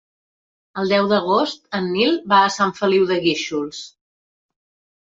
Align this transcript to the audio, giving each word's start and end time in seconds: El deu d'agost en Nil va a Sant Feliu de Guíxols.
El 0.83 0.93
deu 0.93 1.09
d'agost 1.11 1.61
en 1.81 1.91
Nil 1.97 2.19
va 2.35 2.41
a 2.41 2.51
Sant 2.57 2.75
Feliu 2.83 3.09
de 3.15 3.21
Guíxols. 3.29 3.87